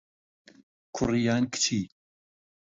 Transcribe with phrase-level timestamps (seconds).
[0.95, 1.79] کوڕی یان کچی؟